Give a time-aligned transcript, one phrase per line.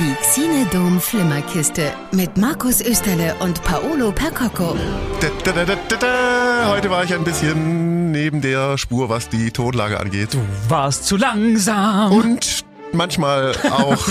[0.00, 4.74] Die Xinedom Flimmerkiste mit Markus Österle und Paolo Percocco.
[5.20, 6.70] Da, da, da, da, da, da.
[6.70, 10.32] Heute war ich ein bisschen neben der Spur, was die Tonlage angeht.
[10.32, 10.38] Du
[10.70, 12.12] warst zu langsam.
[12.12, 14.08] Und manchmal auch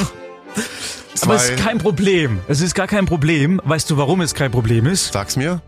[1.23, 2.39] Aber es ist kein Problem.
[2.47, 3.59] Es ist gar kein Problem.
[3.63, 5.11] Weißt du, warum es kein Problem ist?
[5.11, 5.59] Sag's mir.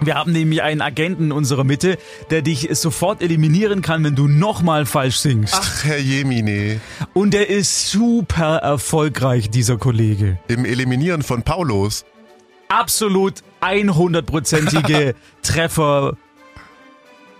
[0.00, 1.98] Wir haben nämlich einen Agenten in unserer Mitte,
[2.30, 5.54] der dich sofort eliminieren kann, wenn du nochmal falsch singst.
[5.56, 6.80] Ach, Herr Jemine.
[7.14, 10.38] Und er ist super erfolgreich, dieser Kollege.
[10.48, 12.04] Im Eliminieren von Paulos.
[12.68, 16.16] Absolut 100%ige Treffer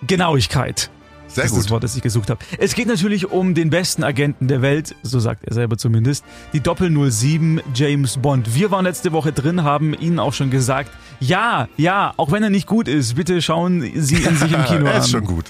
[0.07, 0.91] Genauigkeit.
[1.29, 1.65] Sehr das ist gut.
[1.65, 2.41] das Wort, das ich gesucht habe.
[2.59, 6.61] Es geht natürlich um den besten Agenten der Welt, so sagt er selber zumindest, die
[6.61, 8.55] Doppel 07 James Bond.
[8.55, 12.51] Wir waren letzte Woche drin, haben Ihnen auch schon gesagt, ja, ja, auch wenn er
[12.51, 15.01] nicht gut ist, bitte schauen Sie ihn sich im Kino er an.
[15.01, 15.47] ist schon gut.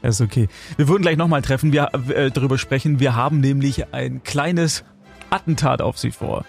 [0.00, 0.48] Er ist okay.
[0.76, 3.00] Wir würden gleich nochmal treffen, wir äh, darüber sprechen.
[3.00, 4.84] Wir haben nämlich ein kleines
[5.30, 6.44] Attentat auf Sie vor.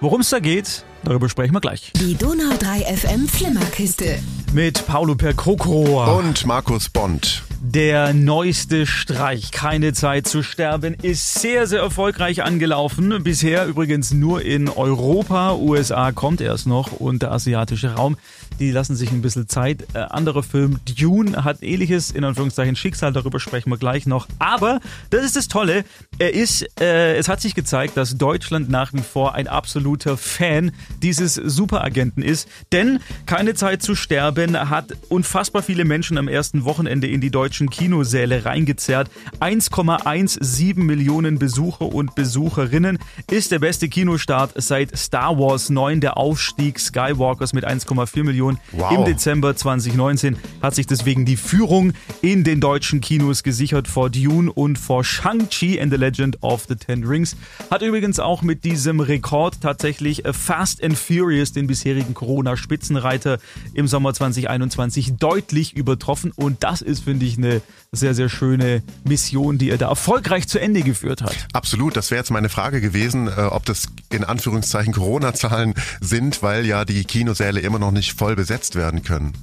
[0.00, 1.92] Worum es da geht, darüber sprechen wir gleich.
[2.00, 4.18] Die Donau 3 FM Flimmerkiste.
[4.52, 6.18] Mit Paulo Percocro.
[6.18, 7.42] Und Markus Bond.
[7.62, 13.22] Der neueste Streich, keine Zeit zu sterben, ist sehr, sehr erfolgreich angelaufen.
[13.22, 18.16] Bisher übrigens nur in Europa, USA kommt erst noch und der asiatische Raum.
[18.60, 19.86] Die lassen sich ein bisschen Zeit.
[19.94, 24.28] Äh, anderer Film, Dune, hat ähnliches, in Anführungszeichen, Schicksal, darüber sprechen wir gleich noch.
[24.38, 25.84] Aber, das ist das Tolle,
[26.18, 30.72] er ist, äh, es hat sich gezeigt, dass Deutschland nach wie vor ein absoluter Fan
[31.02, 32.50] dieses Superagenten ist.
[32.70, 37.70] Denn keine Zeit zu sterben hat unfassbar viele Menschen am ersten Wochenende in die deutschen
[37.70, 39.10] Kinosäle reingezerrt.
[39.40, 42.98] 1,17 Millionen Besucher und Besucherinnen
[43.30, 48.49] ist der beste Kinostart seit Star Wars 9, der Aufstieg Skywalkers mit 1,4 Millionen.
[48.72, 48.92] Wow.
[48.92, 54.52] Im Dezember 2019 hat sich deswegen die Führung in den deutschen Kinos gesichert vor Dune
[54.52, 57.36] und vor Shang-Chi and the Legend of the Ten Rings.
[57.70, 63.38] Hat übrigens auch mit diesem Rekord tatsächlich äh, Fast and Furious, den bisherigen Corona-Spitzenreiter
[63.74, 66.32] im Sommer 2021, deutlich übertroffen.
[66.34, 70.60] Und das ist, finde ich, eine sehr, sehr schöne Mission, die er da erfolgreich zu
[70.60, 71.36] Ende geführt hat.
[71.52, 76.66] Absolut, das wäre jetzt meine Frage gewesen, äh, ob das in Anführungszeichen Corona-Zahlen sind, weil
[76.66, 79.34] ja die Kinosäle immer noch nicht voll besetzt werden können.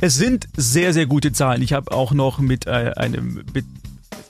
[0.00, 1.62] Es sind sehr, sehr gute Zahlen.
[1.62, 3.62] Ich habe auch noch mit äh, einem Be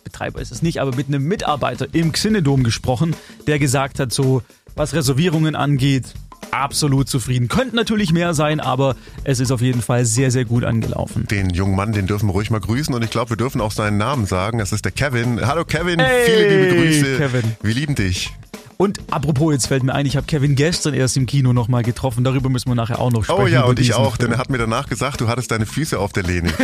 [0.04, 3.14] Betreiber ist es nicht, aber mit einem Mitarbeiter im Xinedom gesprochen,
[3.46, 4.42] der gesagt hat, so
[4.74, 6.14] was Reservierungen angeht,
[6.50, 7.48] absolut zufrieden.
[7.48, 11.26] Könnten natürlich mehr sein, aber es ist auf jeden Fall sehr, sehr gut angelaufen.
[11.28, 13.72] Den jungen Mann, den dürfen wir ruhig mal grüßen und ich glaube, wir dürfen auch
[13.72, 14.60] seinen Namen sagen.
[14.60, 15.46] Es ist der Kevin.
[15.46, 17.16] Hallo Kevin, Hey, viele liebe Grüße.
[17.18, 17.56] Kevin.
[17.62, 18.32] Wir lieben dich.
[18.80, 22.24] Und apropos, jetzt fällt mir ein, ich habe Kevin gestern erst im Kino nochmal getroffen.
[22.24, 23.42] Darüber müssen wir nachher auch noch sprechen.
[23.42, 24.32] Oh ja, und ich auch, denn Film.
[24.32, 26.50] er hat mir danach gesagt, du hattest deine Füße auf der Lehne.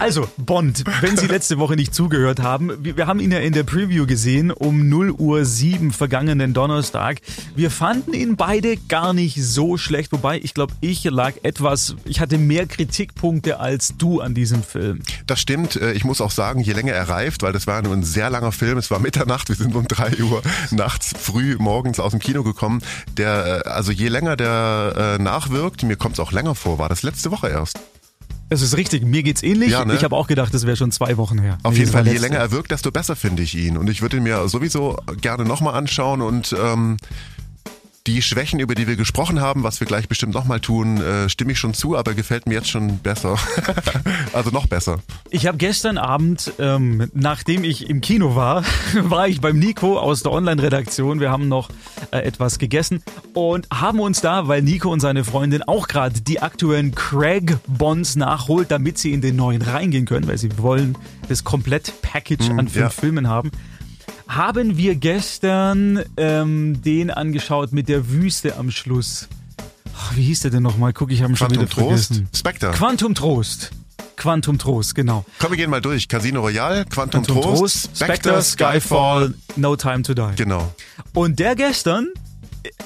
[0.00, 3.52] Also, Bond, wenn Sie letzte Woche nicht zugehört haben, wir, wir haben ihn ja in
[3.52, 7.20] der Preview gesehen um 0 Uhr 7 vergangenen Donnerstag.
[7.54, 12.20] Wir fanden ihn beide gar nicht so schlecht, wobei ich glaube, ich lag etwas, ich
[12.20, 15.00] hatte mehr Kritikpunkte als du an diesem Film.
[15.26, 15.76] Das stimmt.
[15.76, 18.30] Äh, Ich muss auch sagen, je länger er reift, weil das war nur ein sehr
[18.30, 18.78] langer Film.
[18.78, 22.82] Es war Mitternacht, wir sind um drei Uhr nachts früh morgens aus dem Kino gekommen.
[23.16, 26.88] Der, äh, also je länger der äh, nachwirkt, mir kommt es auch länger vor, war
[26.88, 27.78] das letzte Woche erst.
[28.50, 29.70] Es ist richtig, mir geht's ähnlich.
[29.70, 29.94] Ja, ne?
[29.94, 31.58] Ich habe auch gedacht, das wäre schon zwei Wochen her.
[31.62, 33.76] Auf Nee, jeden Fall, je länger er wirkt, desto besser finde ich ihn.
[33.76, 36.96] Und ich würde ihn mir sowieso gerne nochmal anschauen und ähm,
[38.08, 41.52] die Schwächen, über die wir gesprochen haben, was wir gleich bestimmt nochmal tun, äh, stimme
[41.52, 43.36] ich schon zu, aber gefällt mir jetzt schon besser.
[44.32, 45.00] also noch besser.
[45.28, 48.64] Ich habe gestern Abend, ähm, nachdem ich im Kino war,
[49.02, 51.20] war ich beim Nico aus der Online-Redaktion.
[51.20, 51.68] Wir haben noch
[52.10, 53.02] äh, etwas gegessen
[53.34, 58.70] und haben uns da, weil Nico und seine Freundin auch gerade die aktuellen Craig-Bonds nachholt,
[58.70, 60.96] damit sie in den neuen reingehen können, weil sie wollen
[61.28, 62.88] das Komplett-Package an fünf ja.
[62.88, 63.50] Filmen haben.
[64.28, 69.26] Haben wir gestern ähm, den angeschaut mit der Wüste am Schluss.
[69.96, 70.92] Ach, wie hieß der denn nochmal?
[70.92, 72.28] Guck, ich habe ihn schon Quantum wieder Trost, vergessen.
[72.36, 72.70] Spectre.
[72.72, 73.70] Quantum Trost.
[74.16, 75.24] Quantum Trost, genau.
[75.38, 76.08] Komm, wir gehen mal durch.
[76.08, 79.32] Casino Royale, Quantum, Quantum Trost, Spectre, Skyfall.
[79.56, 80.36] No Time to Die.
[80.36, 80.72] Genau.
[81.14, 82.08] Und der gestern,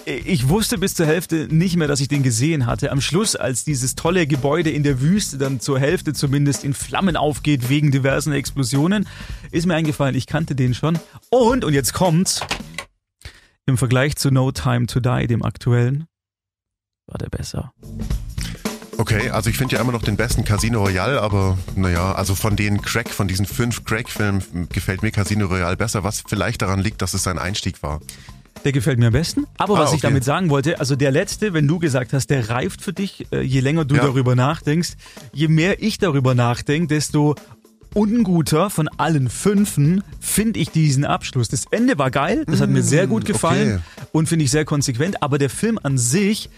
[0.05, 2.91] ich wusste bis zur Hälfte nicht mehr, dass ich den gesehen hatte.
[2.91, 7.17] Am Schluss, als dieses tolle Gebäude in der Wüste dann zur Hälfte zumindest in Flammen
[7.17, 9.09] aufgeht wegen diversen Explosionen,
[9.51, 10.99] ist mir eingefallen, ich kannte den schon.
[11.31, 12.41] Und, und jetzt kommt's,
[13.67, 16.07] im Vergleich zu No Time to Die, dem aktuellen,
[17.07, 17.73] war der besser.
[18.99, 22.57] Okay, also ich finde ja immer noch den besten Casino Royale, aber naja, also von
[22.57, 27.03] den Crack, von diesen fünf Crack-Filmen gefällt mir Casino Royale besser, was vielleicht daran liegt,
[27.03, 28.01] dass es sein Einstieg war.
[28.65, 29.47] Der gefällt mir am besten.
[29.59, 30.09] Aber Ah, was ich okay.
[30.09, 33.41] damit sagen wollte, also der letzte, wenn du gesagt hast, der reift für dich, äh,
[33.43, 34.03] je länger du Ja.
[34.03, 34.91] darüber nachdenkst,
[35.33, 37.35] je mehr ich darüber nachdenke, desto
[37.95, 41.49] unguter von allen fünfen finde ich diesen Abschluss.
[41.49, 44.07] Das Ende war geil, das hat mir sehr gut gefallen okay.
[44.13, 46.49] und finde ich sehr konsequent, aber der Film an sich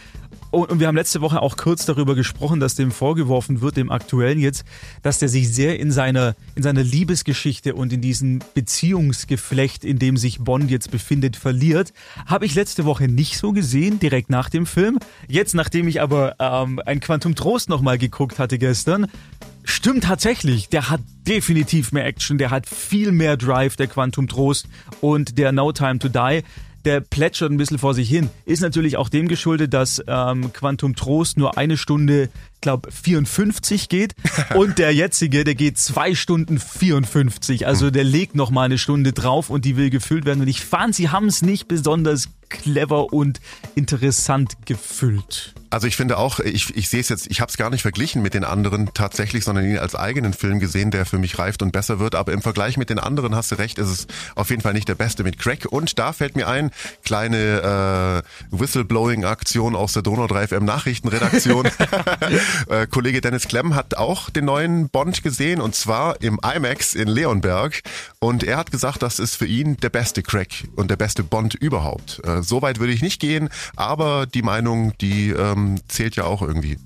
[0.54, 3.92] und und wir haben letzte Woche auch kurz darüber gesprochen, dass dem vorgeworfen wird, dem
[3.92, 4.64] aktuellen jetzt,
[5.02, 10.16] dass der sich sehr in seiner, in seiner Liebesgeschichte und in diesem Beziehungsgeflecht, in dem
[10.16, 11.92] sich Bond jetzt befindet, verliert.
[12.26, 14.98] Habe ich letzte Woche nicht so gesehen, direkt nach dem Film.
[15.28, 19.06] Jetzt, nachdem ich aber ähm, ein Quantum Trost nochmal geguckt hatte gestern,
[19.66, 24.68] Stimmt tatsächlich, der hat definitiv mehr Action, der hat viel mehr Drive, der Quantum Trost
[25.00, 26.42] und der No Time to Die.
[26.84, 28.30] Der plätschert ein bisschen vor sich hin.
[28.44, 32.28] Ist natürlich auch dem geschuldet, dass ähm, Quantum Trost nur eine Stunde,
[32.60, 34.14] glaube 54 geht
[34.54, 37.66] und der jetzige, der geht zwei Stunden 54.
[37.66, 40.42] Also der legt noch mal eine Stunde drauf und die will gefüllt werden.
[40.42, 42.28] Und ich fand, sie haben es nicht besonders
[42.62, 43.40] clever und
[43.74, 45.54] interessant gefüllt.
[45.74, 48.22] Also ich finde auch, ich, ich sehe es jetzt, ich habe es gar nicht verglichen
[48.22, 51.72] mit den anderen tatsächlich, sondern ihn als eigenen Film gesehen, der für mich reift und
[51.72, 52.14] besser wird.
[52.14, 54.06] Aber im Vergleich mit den anderen hast du recht, ist es
[54.36, 55.66] auf jeden Fall nicht der beste mit Crack.
[55.68, 56.70] Und da fällt mir ein,
[57.04, 58.22] kleine
[58.52, 61.66] äh, Whistleblowing-Aktion aus der Donau 3 FM Nachrichtenredaktion.
[62.68, 67.08] äh, Kollege Dennis Klemm hat auch den neuen Bond gesehen und zwar im IMAX in
[67.08, 67.82] Leonberg.
[68.20, 71.54] Und er hat gesagt, das ist für ihn der beste Crack und der beste Bond
[71.54, 72.22] überhaupt.
[72.24, 76.42] Äh, so weit würde ich nicht gehen, aber die Meinung, die ähm, zählt ja auch
[76.42, 76.78] irgendwie.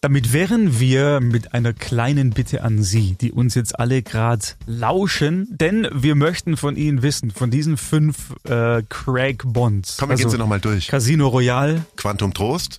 [0.00, 5.48] Damit wären wir mit einer kleinen Bitte an Sie, die uns jetzt alle gerade lauschen,
[5.50, 9.96] denn wir möchten von Ihnen wissen, von diesen fünf äh, Craig Bonds.
[9.98, 10.86] Komm, wir gehen sie nochmal durch.
[10.86, 12.78] Casino Royale, Quantum Trost,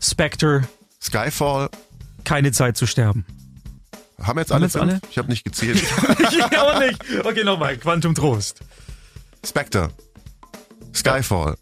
[0.00, 0.62] Spectre,
[1.02, 1.68] Skyfall.
[2.24, 3.26] keine Zeit zu sterben.
[4.22, 5.00] Haben wir jetzt Haben alle jetzt alle?
[5.10, 5.76] Ich habe nicht gezählt.
[6.18, 6.98] ich auch nicht.
[7.24, 7.76] Okay, nochmal.
[7.76, 8.60] Quantum Trost.
[9.44, 9.90] Spectre,
[10.94, 11.56] Skyfall,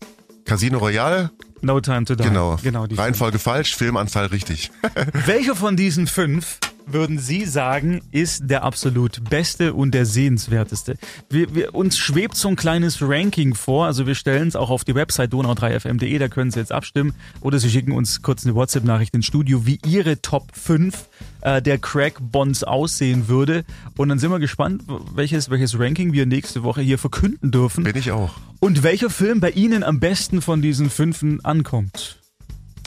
[0.45, 1.31] Casino Royale,
[1.63, 2.25] No Time to Die.
[2.25, 2.57] genau.
[2.63, 4.71] genau Reihenfolge falsch, Filmanzahl richtig.
[5.27, 10.97] Welcher von diesen fünf würden Sie sagen, ist der absolut beste und der sehenswerteste?
[11.29, 13.87] Wir, wir, uns schwebt so ein kleines Ranking vor.
[13.87, 17.15] Also wir stellen es auch auf die Website donau3fm.de, da können Sie jetzt abstimmen.
[17.41, 21.09] Oder Sie schicken uns kurz eine WhatsApp-Nachricht ins Studio, wie Ihre Top 5
[21.43, 23.65] äh, der Crack-Bonds aussehen würde.
[23.97, 24.83] Und dann sind wir gespannt,
[25.15, 27.85] welches, welches Ranking wir nächste Woche hier verkünden dürfen.
[27.85, 28.35] Bin ich auch.
[28.61, 32.22] Und welcher Film bei Ihnen am besten von diesen fünfen ankommt?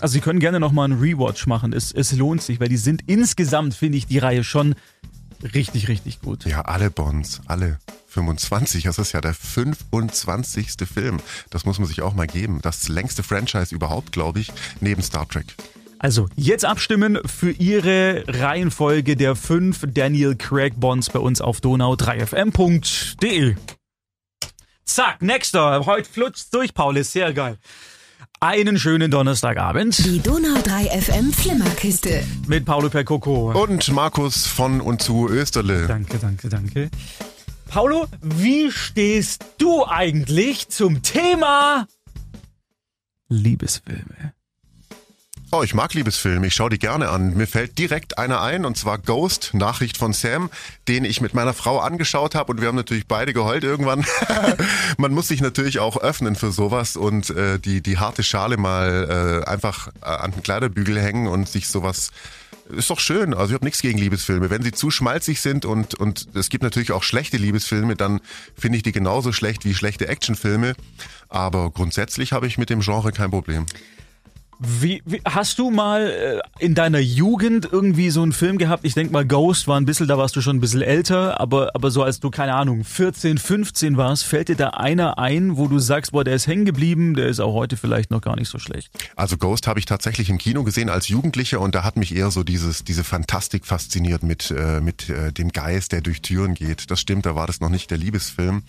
[0.05, 1.73] Also Sie können gerne nochmal einen Rewatch machen.
[1.73, 4.75] Es, es lohnt sich, weil die sind insgesamt, finde ich, die Reihe schon
[5.55, 6.45] richtig, richtig gut.
[6.45, 7.79] Ja, alle Bonds, alle.
[8.09, 10.73] 25, das ist ja der 25.
[10.87, 11.17] Film.
[11.49, 12.59] Das muss man sich auch mal geben.
[12.61, 15.55] Das längste Franchise überhaupt, glaube ich, neben Star Trek.
[15.97, 23.55] Also jetzt abstimmen für Ihre Reihenfolge der fünf Daniel Craig Bonds bei uns auf donau3fm.de.
[24.85, 25.87] Zack, nächster.
[25.87, 26.95] Heute flutscht durch, Paul.
[26.95, 27.57] Ist sehr geil.
[28.39, 32.23] Einen schönen Donnerstagabend Die Donau 3 FM Flimmerkiste.
[32.47, 33.51] mit Paulo Percoco.
[33.59, 35.87] Und Markus von und zu Österle.
[35.87, 36.89] Danke, danke, danke.
[37.67, 41.87] Paulo, wie stehst du eigentlich zum Thema
[43.29, 44.33] Liebesfilme?
[45.57, 47.33] Oh, ich mag Liebesfilme, ich schaue die gerne an.
[47.33, 50.49] Mir fällt direkt einer ein, und zwar Ghost, Nachricht von Sam,
[50.89, 54.05] den ich mit meiner Frau angeschaut habe und wir haben natürlich beide geheult irgendwann.
[54.97, 59.43] Man muss sich natürlich auch öffnen für sowas und äh, die, die harte Schale mal
[59.45, 62.11] äh, einfach äh, an den Kleiderbügel hängen und sich sowas
[62.67, 63.33] ist doch schön.
[63.33, 64.49] Also ich habe nichts gegen Liebesfilme.
[64.49, 68.19] Wenn sie zu schmalzig sind und und es gibt natürlich auch schlechte Liebesfilme, dann
[68.57, 70.73] finde ich die genauso schlecht wie schlechte Actionfilme.
[71.29, 73.65] Aber grundsätzlich habe ich mit dem Genre kein Problem.
[74.59, 76.07] Wie, wie, hast du mal
[76.59, 78.85] äh, in deiner Jugend irgendwie so einen Film gehabt?
[78.85, 81.71] Ich denk mal, Ghost war ein bisschen, da warst du schon ein bisschen älter, aber,
[81.73, 85.67] aber so als du, keine Ahnung, 14, 15 warst, fällt dir da einer ein, wo
[85.67, 88.49] du sagst, boah, der ist hängen geblieben, der ist auch heute vielleicht noch gar nicht
[88.49, 88.91] so schlecht.
[89.15, 92.31] Also Ghost habe ich tatsächlich im Kino gesehen als Jugendlicher und da hat mich eher
[92.31, 96.89] so dieses diese Fantastik fasziniert mit äh, mit äh, dem Geist, der durch Türen geht.
[96.91, 98.63] Das stimmt, da war das noch nicht der Liebesfilm.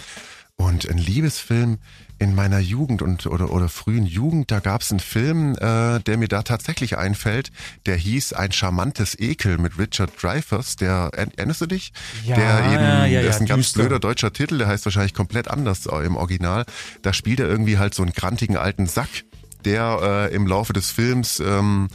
[0.57, 1.79] Und ein Liebesfilm
[2.19, 6.17] in meiner Jugend und oder oder frühen Jugend, da gab es einen Film, äh, der
[6.17, 7.51] mir da tatsächlich einfällt.
[7.85, 10.77] Der hieß Ein charmantes Ekel mit Richard Dreyfuss.
[10.77, 11.93] Der erinnerst du dich?
[12.25, 13.81] Ja, der eben, ja, ja, das ist ein ganz düster.
[13.81, 14.59] blöder deutscher Titel.
[14.59, 16.65] Der heißt wahrscheinlich komplett anders äh, im Original.
[17.03, 19.09] Da spielt er irgendwie halt so einen grantigen alten Sack,
[19.65, 21.89] der äh, im Laufe des Films ähm,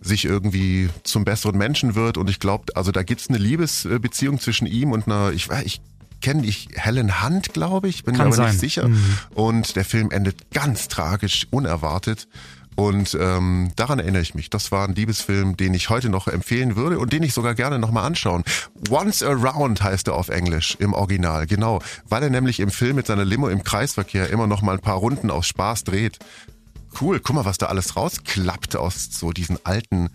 [0.00, 4.66] sich irgendwie zum besseren Menschen wird und ich glaube, also da gibt's eine Liebesbeziehung zwischen
[4.66, 5.80] ihm und einer, ich weiß, ich
[6.20, 8.50] kenne ich Helen Hunt, glaube ich, bin Kann mir aber sein.
[8.50, 8.88] nicht sicher.
[8.88, 9.18] Mhm.
[9.34, 12.28] Und der Film endet ganz tragisch, unerwartet.
[12.76, 14.50] Und ähm, daran erinnere ich mich.
[14.50, 17.78] Das war ein Liebesfilm, den ich heute noch empfehlen würde und den ich sogar gerne
[17.78, 18.44] nochmal anschauen.
[18.90, 21.80] Once Around heißt er auf Englisch im Original, genau.
[22.06, 24.96] Weil er nämlich im Film mit seiner Limo im Kreisverkehr immer noch mal ein paar
[24.96, 26.18] Runden aus Spaß dreht.
[27.00, 30.10] Cool, guck mal, was da alles rausklappt aus so diesen alten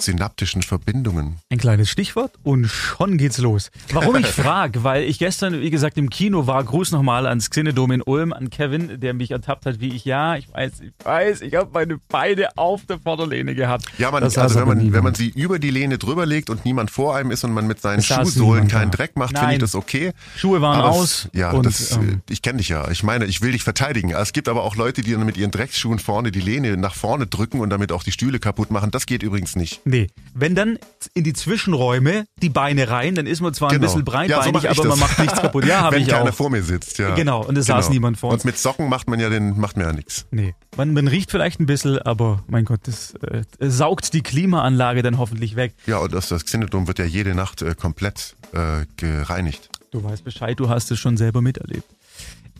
[0.00, 1.36] synaptischen Verbindungen.
[1.50, 3.70] Ein kleines Stichwort und schon geht's los.
[3.92, 7.92] Warum ich frage, weil ich gestern, wie gesagt, im Kino war, Gruß nochmal ans Xenodom
[7.92, 11.40] in Ulm, an Kevin, der mich ertappt hat, wie ich, ja, ich weiß, ich weiß,
[11.42, 13.86] ich habe meine Beine auf der Vorderlehne gehabt.
[13.98, 16.90] Ja, man, also wenn man, wenn man sie über die Lehne drüber legt und niemand
[16.90, 20.12] vor einem ist und man mit seinen Schuhsohlen keinen Dreck macht, finde ich das okay.
[20.36, 21.28] Schuhe waren aber aus.
[21.32, 22.90] ja, und, das, ähm, ich kenne dich ja.
[22.90, 24.10] Ich meine, ich will dich verteidigen.
[24.10, 27.26] Es gibt aber auch Leute, die dann mit ihren Drecksschuhen vorne die Lehne nach vorne
[27.26, 28.90] drücken und damit auch die Stühle kaputt machen.
[28.90, 29.83] Das geht übrigens nicht.
[29.84, 30.08] Nee.
[30.32, 30.78] Wenn dann
[31.12, 33.82] in die Zwischenräume die Beine rein, dann ist man zwar genau.
[33.82, 35.64] ein bisschen breitbeinig, ja, so aber man macht nichts kaputt.
[35.66, 36.34] Ja, habe ich keiner auch.
[36.34, 37.14] vor mir sitzt, ja.
[37.14, 37.80] Genau, und es genau.
[37.80, 38.42] saß niemand vor uns.
[38.42, 40.26] Und mit Socken macht man ja den, macht man ja nichts.
[40.30, 40.54] Nee.
[40.76, 45.18] Man, man riecht vielleicht ein bisschen, aber mein Gott, das äh, saugt die Klimaanlage dann
[45.18, 45.74] hoffentlich weg.
[45.86, 49.68] Ja, und das, das Xenodom wird ja jede Nacht äh, komplett äh, gereinigt.
[49.90, 51.86] Du weißt Bescheid, du hast es schon selber miterlebt.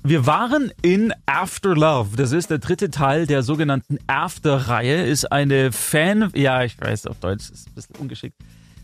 [0.07, 2.15] Wir waren in After Love.
[2.17, 5.03] Das ist der dritte Teil der sogenannten After-Reihe.
[5.07, 8.37] Ist eine Fan, ja, ich weiß, auf Deutsch ist ein bisschen ungeschickt.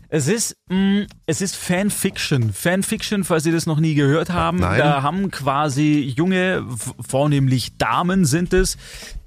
[0.09, 2.51] Es ist, mh, mm, es ist Fanfiction.
[2.51, 4.61] Fanfiction, falls Sie das noch nie gehört haben.
[4.61, 4.79] Nein.
[4.79, 6.65] Da haben quasi junge,
[7.07, 8.77] vornehmlich Damen sind es,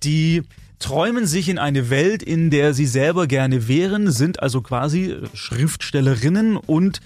[0.03, 0.43] die
[0.81, 6.57] träumen sich in eine Welt, in der sie selber gerne wären, sind also quasi Schriftstellerinnen
[6.57, 7.01] und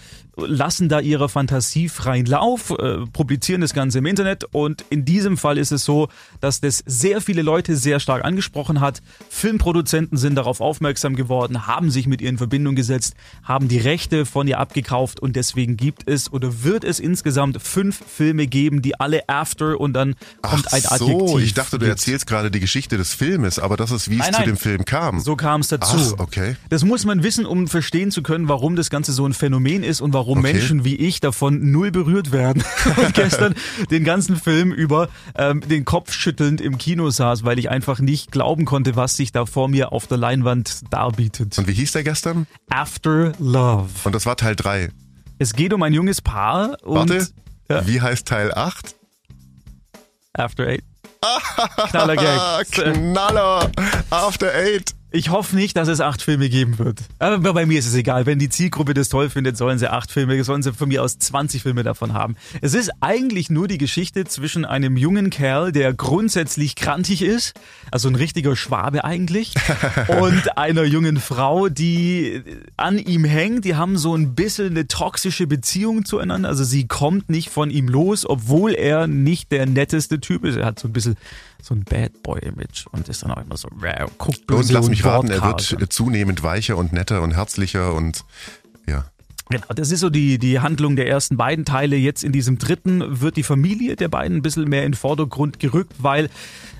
[0.46, 5.36] lassen da ihrer Fantasie freien Lauf, äh, publizieren das Ganze im Internet und in diesem
[5.36, 6.08] Fall ist es so,
[6.40, 9.00] dass das sehr viele Leute sehr stark angesprochen hat.
[9.28, 14.26] Filmproduzenten sind darauf aufmerksam geworden, haben sich mit ihr in Verbindung gesetzt, haben die Rechte
[14.26, 18.98] von ihr abgekauft und deswegen gibt es oder wird es insgesamt fünf Filme geben, die
[18.98, 21.28] alle After und dann kommt Ach ein Adjektiv.
[21.28, 24.20] so, ich dachte, du erzählst gerade die Geschichte des Filmes, aber das ist, wie es
[24.20, 25.20] nein, nein, zu dem Film kam.
[25.20, 25.96] So kam es dazu.
[26.16, 26.56] Ach, okay.
[26.68, 30.00] Das muss man wissen, um verstehen zu können, warum das Ganze so ein Phänomen ist
[30.00, 30.52] und warum warum okay.
[30.52, 32.62] Menschen wie ich davon null berührt werden
[32.96, 33.54] und gestern
[33.90, 38.30] den ganzen Film über ähm, den Kopf schüttelnd im Kino saß, weil ich einfach nicht
[38.30, 41.56] glauben konnte, was sich da vor mir auf der Leinwand darbietet.
[41.58, 42.46] Und wie hieß der gestern?
[42.68, 43.88] After Love.
[44.04, 44.90] Und das war Teil 3.
[45.38, 47.26] Es geht um ein junges Paar und Warte,
[47.70, 47.86] ja.
[47.86, 48.94] wie heißt Teil 8?
[50.34, 50.84] After Eight.
[51.90, 52.70] Knaller Gag.
[52.70, 53.70] Knaller.
[54.10, 54.94] After Eight.
[55.10, 57.00] Ich hoffe nicht, dass es acht Filme geben wird.
[57.18, 58.26] Aber bei mir ist es egal.
[58.26, 61.18] Wenn die Zielgruppe das toll findet, sollen sie acht Filme, sollen sie von mir aus
[61.18, 62.36] 20 Filme davon haben.
[62.60, 67.58] Es ist eigentlich nur die Geschichte zwischen einem jungen Kerl, der grundsätzlich krantig ist,
[67.90, 69.54] also ein richtiger Schwabe eigentlich,
[70.20, 72.42] und einer jungen Frau, die
[72.76, 73.64] an ihm hängt.
[73.64, 76.50] Die haben so ein bisschen eine toxische Beziehung zueinander.
[76.50, 80.56] Also sie kommt nicht von ihm los, obwohl er nicht der netteste Typ ist.
[80.56, 81.16] Er hat so ein bisschen
[81.62, 83.68] so ein Bad Boy-Image und ist dann auch immer so,
[84.18, 88.24] guckt böse Und lass mich raten, er wird zunehmend weicher und netter und herzlicher und
[88.86, 89.04] ja.
[89.50, 91.96] Genau, das ist so die, die Handlung der ersten beiden Teile.
[91.96, 95.58] Jetzt in diesem dritten wird die Familie der beiden ein bisschen mehr in den Vordergrund
[95.58, 96.28] gerückt, weil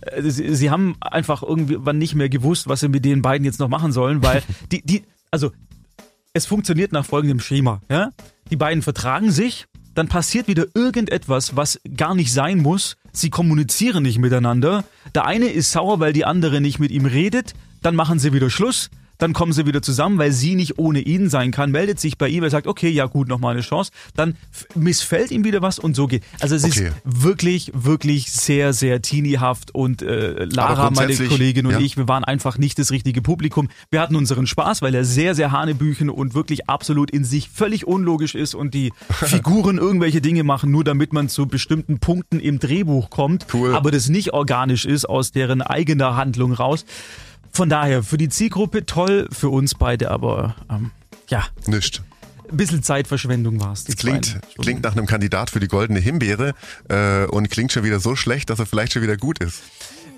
[0.03, 3.59] äh, sie, sie haben einfach irgendwann nicht mehr gewusst, was sie mit den beiden jetzt
[3.59, 4.43] noch machen sollen, weil
[4.73, 5.51] die, die, also
[6.35, 7.81] es funktioniert nach folgendem Schema.
[7.91, 8.11] Ja?
[8.51, 9.67] Die beiden vertragen sich,
[9.99, 12.97] dann passiert wieder irgendetwas, was gar nicht sein muss.
[13.13, 14.85] Sie kommunizieren nicht miteinander.
[15.13, 17.55] Der eine ist sauer, weil die andere nicht mit ihm redet.
[17.83, 21.29] Dann machen sie wieder Schluss dann kommen sie wieder zusammen, weil sie nicht ohne ihn
[21.29, 24.37] sein kann, meldet sich bei ihm, er sagt, okay, ja gut, nochmal eine Chance, dann
[24.75, 26.23] missfällt ihm wieder was und so geht.
[26.41, 26.89] Also es okay.
[26.89, 31.81] ist wirklich, wirklich sehr, sehr teeniehaft und äh, Lara, meine Kollegin und ja.
[31.81, 33.69] ich, wir waren einfach nicht das richtige Publikum.
[33.91, 37.87] Wir hatten unseren Spaß, weil er sehr, sehr hanebüchen und wirklich absolut in sich völlig
[37.87, 42.59] unlogisch ist und die Figuren irgendwelche Dinge machen, nur damit man zu bestimmten Punkten im
[42.59, 43.75] Drehbuch kommt, cool.
[43.75, 46.85] aber das nicht organisch ist aus deren eigener Handlung raus.
[47.53, 50.91] Von daher, für die Zielgruppe toll, für uns beide aber, ähm,
[51.29, 51.45] ja.
[51.67, 52.03] Nicht.
[52.51, 53.85] Ein bisschen Zeitverschwendung war es.
[53.85, 56.55] Klingt, klingt nach einem Kandidat für die goldene Himbeere
[56.89, 59.63] äh, und klingt schon wieder so schlecht, dass er vielleicht schon wieder gut ist.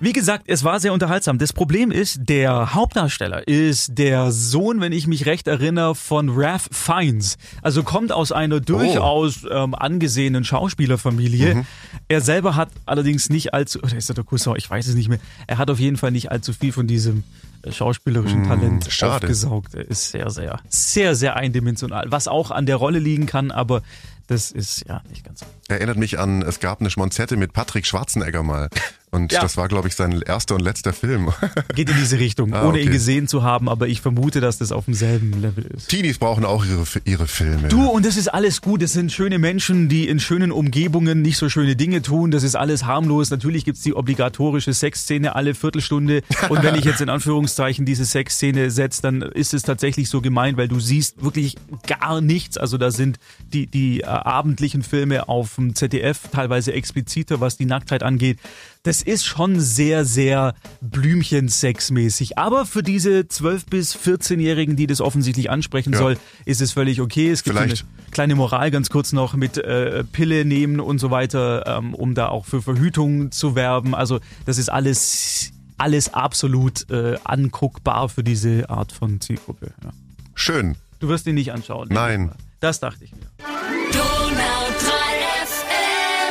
[0.02, 1.36] Wie gesagt, es war sehr unterhaltsam.
[1.36, 6.70] Das Problem ist, der Hauptdarsteller ist der Sohn, wenn ich mich recht erinnere, von Ralph
[6.72, 7.36] Fiennes.
[7.60, 9.50] Also kommt aus einer durchaus oh.
[9.50, 11.56] ähm, angesehenen Schauspielerfamilie.
[11.56, 11.66] Mhm.
[12.08, 14.54] Er selber hat allerdings nicht allzu, oder ist er der Cousin?
[14.56, 15.20] Ich weiß es nicht mehr.
[15.46, 17.22] Er hat auf jeden Fall nicht allzu viel von diesem
[17.60, 19.74] äh, schauspielerischen mhm, Talent mm, aufgesaugt.
[19.74, 22.06] Er ist sehr, sehr, sehr, sehr eindimensional.
[22.08, 23.82] Was auch an der Rolle liegen kann, aber
[24.28, 25.46] das ist ja nicht ganz so.
[25.70, 28.68] Erinnert mich an, es gab eine Schmonzette mit Patrick Schwarzenegger mal.
[29.12, 29.40] Und ja.
[29.40, 31.30] das war, glaube ich, sein erster und letzter Film.
[31.74, 32.82] Geht in diese Richtung, ah, ohne okay.
[32.82, 35.88] ihn gesehen zu haben, aber ich vermute, dass das auf demselben Level ist.
[35.88, 37.68] Teenies brauchen auch ihre, ihre Filme.
[37.68, 38.82] Du, und das ist alles gut.
[38.82, 42.30] Das sind schöne Menschen, die in schönen Umgebungen nicht so schöne Dinge tun.
[42.30, 43.30] Das ist alles harmlos.
[43.30, 46.22] Natürlich gibt's die obligatorische Sexszene alle Viertelstunde.
[46.48, 50.56] Und wenn ich jetzt in Anführungszeichen diese Sexszene setze, dann ist es tatsächlich so gemeint,
[50.56, 51.56] weil du siehst wirklich
[51.88, 52.58] gar nichts.
[52.58, 53.18] Also da sind
[53.52, 58.38] die, die äh, abendlichen Filme auf dem ZDF teilweise expliziter, was die Nacktheit angeht
[58.82, 62.38] das ist schon sehr, sehr Blümchen-Sex-mäßig.
[62.38, 65.98] Aber für diese 12- bis 14-Jährigen, die das offensichtlich ansprechen Ja.
[65.98, 67.30] soll, ist es völlig okay.
[67.30, 68.10] Es gibt so eine Vielleicht.
[68.10, 72.28] kleine Moral ganz kurz noch mit äh, Pille nehmen und so weiter, ähm, um da
[72.28, 73.94] auch für Verhütung zu werben.
[73.94, 79.72] Also das ist alles, alles absolut äh, anguckbar für diese Art von Zielgruppe.
[79.84, 79.90] Ja.
[80.34, 80.76] Schön.
[81.00, 81.88] Du wirst ihn nicht anschauen.
[81.90, 82.30] Nein.
[82.60, 83.79] Das dachte ich mir.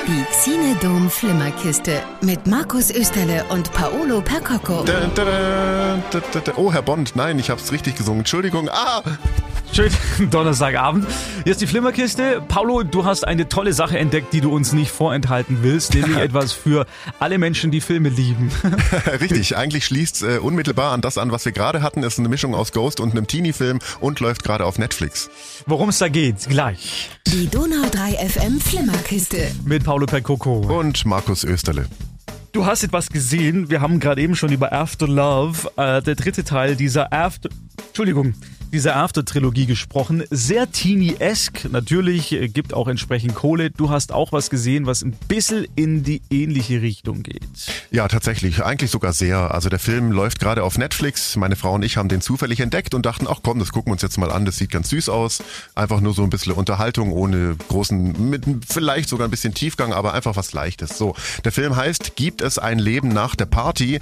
[0.10, 4.84] Die Xinedom Flimmerkiste mit Markus Österle und Paolo Percocco.
[6.56, 8.22] Oh, Herr Bond, nein, ich habe es richtig gesungen.
[8.22, 8.70] Entschuldigung.
[8.72, 9.04] Ah,
[9.72, 9.92] Schönen
[10.32, 11.08] Donnerstagabend.
[11.44, 12.42] Hier ist die Flimmerkiste.
[12.48, 16.52] Paulo, du hast eine tolle Sache entdeckt, die du uns nicht vorenthalten willst, nämlich etwas
[16.52, 16.86] für
[17.20, 18.52] alle Menschen, die Filme lieben.
[19.22, 19.56] richtig.
[19.56, 22.04] Eigentlich schließt äh, unmittelbar an das an, was wir gerade hatten.
[22.04, 25.30] Ist eine Mischung aus Ghost und einem Teenie-Film und läuft gerade auf Netflix.
[25.66, 27.10] Worum es da geht, gleich.
[27.28, 29.52] Die Donau 3 FM Flimmerkiste.
[29.66, 30.60] Mit Paulo Percoco.
[30.80, 31.86] Und Markus Österle.
[32.52, 33.70] Du hast etwas gesehen.
[33.70, 37.50] Wir haben gerade eben schon über After Love, äh, der dritte Teil dieser After,
[37.90, 38.34] Entschuldigung,
[38.72, 40.24] dieser After-Trilogie gesprochen.
[40.30, 41.70] Sehr teeny-esque.
[41.72, 43.72] Natürlich äh, gibt auch entsprechend Kohle.
[43.72, 47.42] Du hast auch was gesehen, was ein bisschen in die ähnliche Richtung geht.
[47.92, 48.64] Ja, tatsächlich.
[48.64, 49.54] Eigentlich sogar sehr.
[49.54, 51.36] Also der Film läuft gerade auf Netflix.
[51.36, 53.94] Meine Frau und ich haben den zufällig entdeckt und dachten, ach komm, das gucken wir
[53.94, 54.46] uns jetzt mal an.
[54.46, 55.44] Das sieht ganz süß aus.
[55.76, 60.14] Einfach nur so ein bisschen Unterhaltung ohne großen, mit vielleicht sogar ein bisschen Tiefgang, aber
[60.14, 60.98] einfach was Leichtes.
[60.98, 64.00] So, der Film heißt Gibt es ein Leben nach der Party?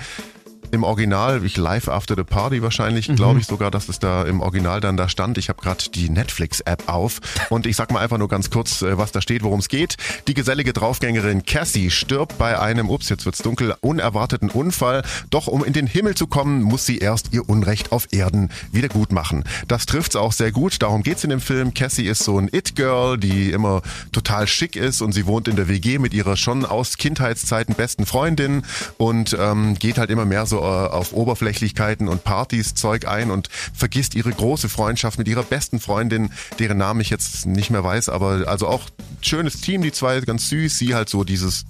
[0.72, 4.42] Im Original, ich live after the party wahrscheinlich, glaube ich sogar, dass es da im
[4.42, 5.38] Original dann da stand.
[5.38, 8.98] Ich habe gerade die Netflix-App auf und ich sag mal einfach nur ganz kurz, äh,
[8.98, 9.96] was da steht, worum es geht.
[10.28, 15.04] Die gesellige Draufgängerin Cassie stirbt bei einem, ups, jetzt wird's dunkel, unerwarteten Unfall.
[15.30, 18.90] Doch um in den Himmel zu kommen, muss sie erst ihr Unrecht auf Erden wieder
[18.90, 19.46] gut machen.
[19.70, 21.74] Das trifft's auch sehr gut, darum geht's in dem Film.
[21.74, 23.82] Cassie ist so ein It-Girl, die immer
[24.12, 28.06] total schick ist und sie wohnt in der WG mit ihrer schon aus Kindheitszeiten besten
[28.06, 28.64] Freundin
[28.98, 33.50] und ähm, geht halt immer mehr so äh, auf Oberflächlichkeiten und Partys Zeug ein und
[33.74, 38.10] vergisst ihre große Freundschaft mit ihrer besten Freundin, deren Namen ich jetzt nicht mehr weiß,
[38.10, 38.84] aber also auch
[39.22, 41.66] schönes Team, die zwei ganz süß, sie halt so dieses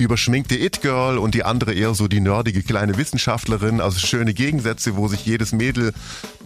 [0.00, 5.08] überschminkte It-Girl und die andere eher so die nerdige kleine Wissenschaftlerin, also schöne Gegensätze, wo
[5.08, 5.92] sich jedes Mädel,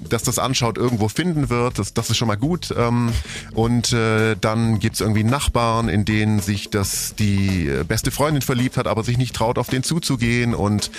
[0.09, 1.79] das das anschaut, irgendwo finden wird.
[1.79, 2.73] Das, das ist schon mal gut.
[2.75, 3.13] Ähm,
[3.53, 8.79] und äh, dann gibt's irgendwie Nachbarn, in denen sich das die äh, beste Freundin verliebt
[8.79, 10.55] hat, aber sich nicht traut, auf den zuzugehen.
[10.55, 10.91] Und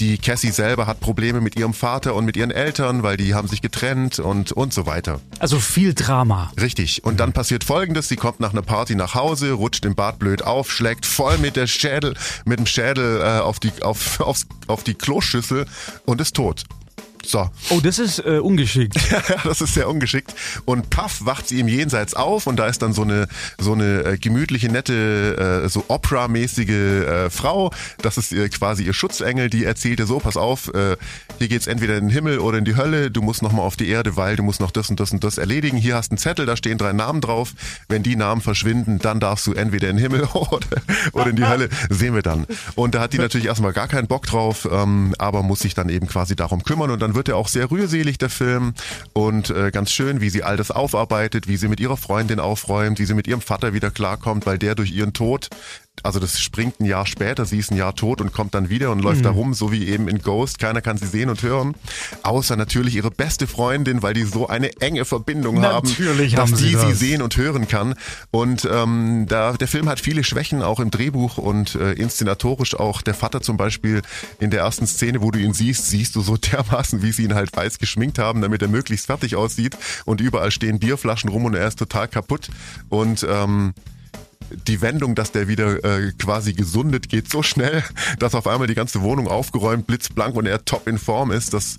[0.00, 3.46] die Cassie selber hat Probleme mit ihrem Vater und mit ihren Eltern, weil die haben
[3.46, 5.20] sich getrennt und, und so weiter.
[5.38, 6.50] Also viel Drama.
[6.60, 7.04] Richtig.
[7.04, 10.42] Und dann passiert folgendes, sie kommt nach einer Party nach Hause, rutscht im Bad blöd
[10.42, 11.99] auf, schlägt voll mit der Schädel,
[12.44, 15.66] mit dem Schädel äh, auf die auf, aufs, auf die Kloschüssel
[16.06, 16.64] und ist tot.
[17.30, 17.48] So.
[17.70, 18.98] Oh, das ist äh, ungeschickt.
[19.10, 20.34] Ja, das ist sehr ungeschickt.
[20.64, 24.04] Und paff wacht sie im Jenseits auf und da ist dann so eine so eine
[24.04, 27.72] äh, gemütliche, nette, äh, so Opera-mäßige äh, Frau.
[28.02, 30.96] Das ist ihr, quasi ihr Schutzengel, die erzählt ihr so, pass auf, äh,
[31.38, 33.10] hier geht's entweder in den Himmel oder in die Hölle.
[33.10, 35.38] Du musst nochmal auf die Erde, weil du musst noch das und das und das
[35.38, 35.76] erledigen.
[35.76, 37.52] Hier hast du einen Zettel, da stehen drei Namen drauf.
[37.88, 40.66] Wenn die Namen verschwinden, dann darfst du entweder in den Himmel oder,
[41.12, 41.68] oder in die Hölle.
[41.88, 42.46] Sehen wir dann.
[42.74, 45.88] Und da hat die natürlich erstmal gar keinen Bock drauf, ähm, aber muss sich dann
[45.88, 48.74] eben quasi darum kümmern und dann wird er auch sehr rührselig, der Film.
[49.12, 52.98] Und äh, ganz schön, wie sie all das aufarbeitet, wie sie mit ihrer Freundin aufräumt,
[52.98, 55.48] wie sie mit ihrem Vater wieder klarkommt, weil der durch ihren Tod
[56.02, 58.90] also das springt ein Jahr später, sie ist ein Jahr tot und kommt dann wieder
[58.90, 60.58] und läuft da rum, so wie eben in Ghost.
[60.58, 61.74] Keiner kann sie sehen und hören.
[62.22, 66.60] Außer natürlich ihre beste Freundin, weil die so eine enge Verbindung Natürlich haben, haben dass
[66.60, 66.98] sie die sie das.
[66.98, 67.94] sehen und hören kann.
[68.30, 73.02] Und ähm, da, der Film hat viele Schwächen, auch im Drehbuch und äh, inszenatorisch auch.
[73.02, 74.00] Der Vater zum Beispiel
[74.38, 77.34] in der ersten Szene, wo du ihn siehst, siehst du so dermaßen, wie sie ihn
[77.34, 79.76] halt weiß geschminkt haben, damit er möglichst fertig aussieht.
[80.06, 82.48] Und überall stehen Bierflaschen rum und er ist total kaputt.
[82.88, 83.74] Und ähm,
[84.66, 87.82] die Wendung, dass der wieder äh, quasi gesundet, geht so schnell,
[88.18, 91.54] dass auf einmal die ganze Wohnung aufgeräumt, blitzblank und er top in Form ist.
[91.54, 91.78] Das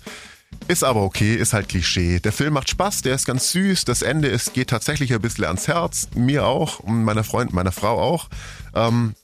[0.68, 2.20] ist aber okay, ist halt Klischee.
[2.20, 3.84] Der Film macht Spaß, der ist ganz süß.
[3.84, 6.08] Das Ende ist, geht tatsächlich ein bisschen ans Herz.
[6.14, 8.28] Mir auch und meiner Freund, meiner Frau auch.
[8.74, 9.14] Ähm,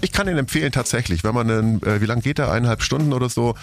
[0.00, 2.50] ich kann ihn empfehlen tatsächlich, wenn man einen, äh, wie lang geht er?
[2.50, 3.54] Eineinhalb Stunden oder so?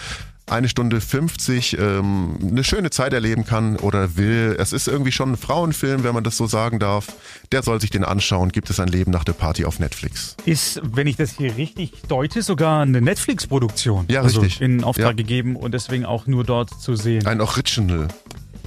[0.52, 4.54] Eine Stunde 50 ähm, eine schöne Zeit erleben kann oder will.
[4.58, 7.06] Es ist irgendwie schon ein Frauenfilm, wenn man das so sagen darf.
[7.52, 8.50] Der soll sich den anschauen.
[8.52, 10.36] Gibt es ein Leben nach der Party auf Netflix?
[10.44, 14.04] Ist, wenn ich das hier richtig deute, sogar eine Netflix-Produktion.
[14.08, 14.60] Ja, also richtig.
[14.60, 15.12] In Auftrag Ja.
[15.12, 17.26] gegeben und deswegen auch nur dort zu sehen.
[17.26, 18.08] Ein Original.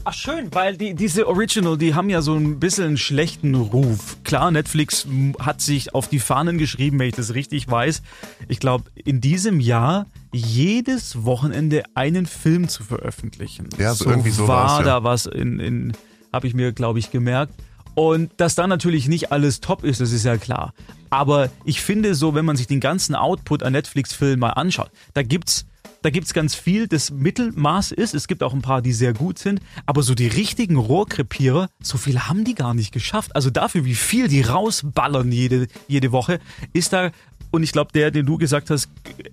[0.07, 4.17] Ach schön, weil die, diese Original, die haben ja so ein bisschen einen schlechten Ruf.
[4.23, 5.07] Klar, Netflix
[5.39, 8.03] hat sich auf die Fahnen geschrieben, wenn ich das richtig weiß.
[8.47, 13.67] Ich glaube, in diesem Jahr jedes Wochenende einen Film zu veröffentlichen.
[13.79, 14.85] Ja, so irgendwie so war ja.
[14.85, 15.93] da was in, in
[16.31, 17.53] habe ich mir, glaube ich, gemerkt.
[17.95, 20.73] Und dass da natürlich nicht alles top ist, das ist ja klar.
[21.09, 25.23] Aber ich finde so, wenn man sich den ganzen Output an Netflix-Filmen mal anschaut, da
[25.23, 25.65] gibt's
[26.05, 28.13] da gibt's ganz viel, das Mittelmaß ist.
[28.13, 29.59] Es gibt auch ein paar, die sehr gut sind.
[29.87, 33.35] Aber so die richtigen Rohrkrepierer, so viele haben die gar nicht geschafft.
[33.35, 36.39] Also dafür, wie viel die rausballern jede, jede Woche,
[36.73, 37.09] ist da
[37.49, 38.89] und ich glaube, der, den du gesagt hast,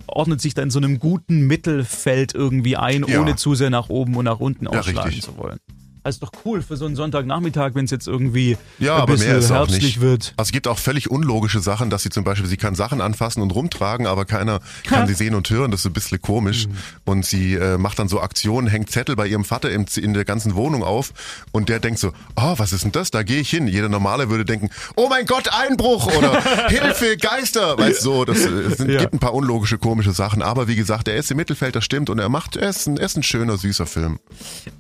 [0.07, 3.21] ordnet sich da in so einem guten Mittelfeld irgendwie ein, Ja.
[3.21, 5.25] ohne zu sehr nach oben und nach unten Ja, ausschlagen richtig.
[5.25, 5.59] zu wollen.
[6.05, 9.13] Das ist doch cool für so einen Sonntagnachmittag, wenn es jetzt irgendwie Ja, ein aber
[9.15, 10.01] bisschen mehr ist auch herbstlich nicht.
[10.01, 10.35] wird.
[10.37, 13.41] Also es gibt auch völlig unlogische Sachen, dass sie zum Beispiel, sie kann Sachen anfassen
[13.43, 15.71] und rumtragen, aber keiner kann sie sehen und hören.
[15.71, 16.67] Das ist ein bisschen komisch.
[16.67, 16.73] Mhm.
[17.05, 20.25] Und sie äh, macht dann so Aktionen, hängt Zettel bei ihrem Vater im, in der
[20.25, 21.13] ganzen Wohnung auf
[21.53, 23.11] und der denkt so, oh, was ist denn das?
[23.13, 23.69] Da gehe ich hin.
[23.69, 27.79] Jeder Normale würde denken, oh mein Gott, Einbruch oder Hilfe, Geister.
[27.79, 29.01] Weißt du, so, das äh, es sind, Ja.
[29.01, 30.43] gibt ein paar unlogische, komische Sachen.
[30.43, 32.97] Aber wie gesagt, er ist im Mittelfeld, das stimmt und er macht, er ist ein,
[32.97, 34.19] er ist ein schöner, süßer Film.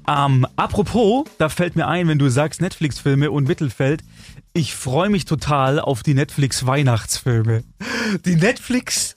[0.08, 4.03] Ähm, apropos, da fällt mir ein, wenn du sagst Netflix-Filme und Mittelfeld,
[4.53, 7.64] ich freue mich total auf die Netflix-Weihnachtsfilme.
[8.25, 9.16] Die Netflix...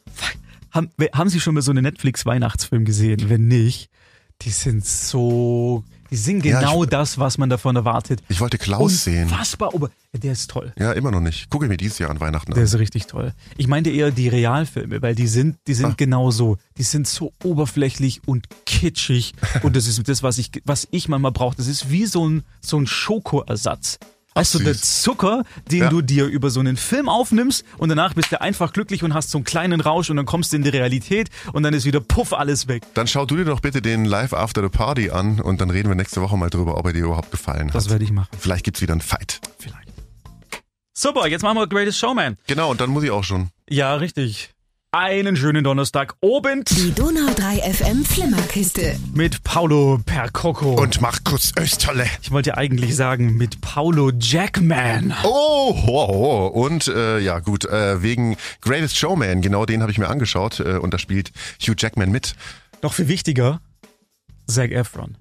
[0.72, 3.30] Haben, haben Sie schon mal so einen Netflix-Weihnachtsfilm gesehen?
[3.30, 3.90] Wenn nicht,
[4.42, 5.84] die sind so...
[6.12, 8.22] Die sind Ja, genau ich- das, was man davon erwartet.
[8.30, 9.24] Ich wollte Klaus sehen.
[9.24, 10.72] Unfassbar, aber der ist toll.
[10.78, 11.50] Ja, immer noch nicht.
[11.50, 12.66] Gucke ich mir dieses Jahr an Weihnachten Der an.
[12.66, 13.34] ist richtig toll.
[13.58, 15.94] Ich meinte eher die Realfilme, weil die sind, die sind Ah.
[15.98, 16.58] genau so.
[16.78, 19.34] Die sind so oberflächlich und kitschig.
[19.64, 21.56] Und das ist das, was ich, was ich manchmal brauche.
[21.56, 23.98] Das ist wie so ein, so ein Schokoersatz.
[24.36, 25.02] Also der süß.
[25.02, 25.90] Zucker, den Ja.
[25.90, 29.32] du dir über so einen Film aufnimmst und danach bist du einfach glücklich und hast
[29.32, 32.02] so einen kleinen Rausch und dann kommst du in die Realität und dann ist wieder
[32.02, 32.84] puff alles weg.
[32.94, 35.88] Dann schau du dir doch bitte den Live After the Party an und dann reden
[35.90, 37.92] wir nächste Woche mal drüber, ob er dir überhaupt gefallen Das hat.
[37.92, 38.28] werde ich machen.
[38.38, 39.40] Vielleicht gibt's wieder einen Fight.
[39.58, 39.90] Vielleicht.
[40.98, 42.38] Super, jetzt machen wir Greatest Showman.
[42.48, 43.50] Genau, und dann muss ich auch schon.
[43.70, 44.52] Ja, richtig.
[44.98, 48.96] Einen schönen Donnerstag obend Die Donau 3 FM Flimmerkiste.
[49.14, 50.76] mit Paulo Percocco.
[50.76, 52.06] Und Markus Österle.
[52.22, 55.14] Ich wollte eigentlich sagen, mit Paulo Jackman.
[55.26, 56.48] Oh, oh, oh.
[56.48, 60.78] und äh, ja gut, äh, wegen Greatest Showman, genau den habe ich mir angeschaut äh,
[60.78, 62.34] und da spielt Hugh Jackman mit.
[62.82, 63.60] Noch viel wichtiger,
[64.48, 65.18] Zac Efron.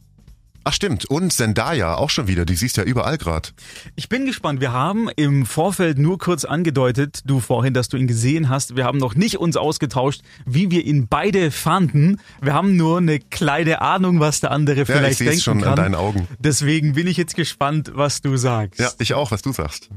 [0.67, 3.53] Ach stimmt, und Zendaya auch schon wieder, die siehst ja überall grad.
[3.97, 4.63] Ich bin gespannt.
[4.63, 8.75] Wir haben im Vorfeld nur kurz angedeutet, du vorhin, dass du ihn gesehen hast.
[8.75, 12.19] Wir haben noch nicht uns ausgetauscht, wie wir ihn beide fanden.
[12.41, 15.61] Wir haben nur eine kleine Ahnung, was der andere Ja, vielleicht ich sehe denken schon
[15.61, 15.71] kann.
[15.71, 16.27] an deinen Augen.
[16.39, 18.81] Deswegen bin ich jetzt gespannt, was du sagst.
[18.81, 19.91] Ja, ich auch, was du sagst.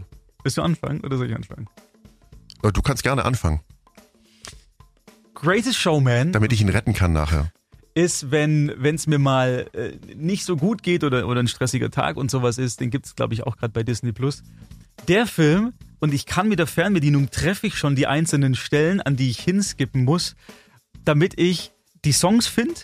[0.43, 1.67] Willst du anfangen oder soll ich anfangen?
[2.63, 3.62] Äh, Du kannst gerne anfangen,
[5.34, 7.51] Greatest Showman damit ich ihn retten kann nachher.
[7.97, 12.15] Ist, wenn es mir mal äh, nicht so gut geht oder, oder ein stressiger Tag
[12.15, 14.43] und sowas ist, den gibt's glaube ich, auch gerade bei Disney Plus.
[15.07, 19.15] Der Film, und ich kann mit der Fernbedienung treffe ich schon die einzelnen Stellen, an
[19.15, 20.36] die ich hinskippen muss,
[21.05, 21.71] damit ich
[22.05, 22.75] die Songs finde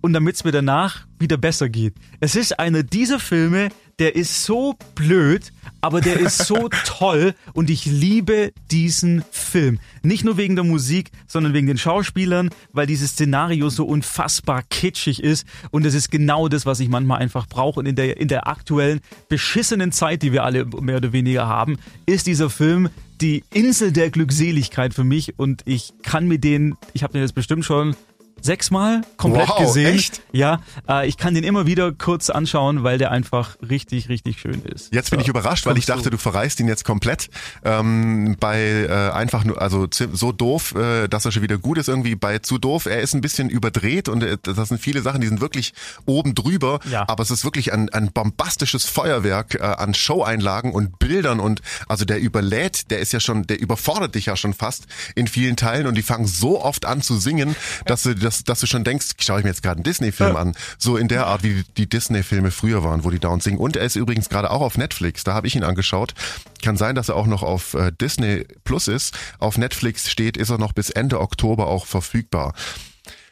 [0.00, 1.94] und damit es mir danach wieder besser geht.
[2.20, 7.68] Es ist einer dieser Filme, der ist so blöd, aber der ist so toll und
[7.68, 9.80] ich liebe diesen Film.
[10.02, 15.22] Nicht nur wegen der Musik, sondern wegen den Schauspielern, weil dieses Szenario so unfassbar kitschig
[15.22, 17.80] ist und es ist genau das, was ich manchmal einfach brauche.
[17.80, 21.76] Und in der, in der aktuellen beschissenen Zeit, die wir alle mehr oder weniger haben,
[22.06, 27.02] ist dieser Film die Insel der Glückseligkeit für mich und ich kann mir den, ich
[27.02, 27.96] habe den jetzt bestimmt schon
[28.40, 29.94] sechsmal komplett Wow, gesehen.
[29.94, 30.22] echt?
[30.32, 34.62] Ja, äh, ich kann den immer wieder kurz anschauen, weil der einfach richtig, richtig schön
[34.64, 34.92] ist.
[34.92, 37.28] Jetzt bin ich überrascht, weil ich dachte, du verreist ihn jetzt komplett.
[37.64, 41.88] Ähm, bei äh, einfach nur, also so doof, äh, dass er schon wieder gut ist,
[41.88, 42.86] irgendwie bei zu doof.
[42.86, 45.72] Er ist ein bisschen überdreht und äh, das sind viele Sachen, die sind wirklich
[46.06, 46.80] oben drüber.
[46.90, 47.04] Ja.
[47.08, 52.04] Aber es ist wirklich ein, ein bombastisches Feuerwerk äh, an Showeinlagen und Bildern und also
[52.04, 55.86] der überlädt, der ist ja schon, der überfordert dich ja schon fast in vielen Teilen
[55.86, 59.06] und die fangen so oft an zu singen, dass du, dass, dass du schon denkst,
[59.20, 60.40] schaue ich mir jetzt gerade einen Disney-Film Ja.
[60.40, 60.52] an.
[60.76, 63.58] So in der Art, wie die Disney-Filme früher waren, wo die dauernd singen.
[63.58, 66.14] Und er ist übrigens gerade auch auf Netflix, da habe ich ihn angeschaut.
[66.62, 69.16] Kann sein, dass er auch noch auf äh, Disney Plus ist.
[69.38, 72.52] Auf Netflix steht, ist er noch bis Ende Oktober auch verfügbar.